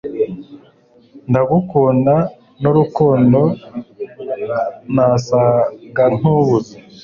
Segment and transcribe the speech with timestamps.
[1.29, 2.15] ndagukunda
[2.61, 3.41] nurukundo
[4.95, 6.75] nasaga nkubuze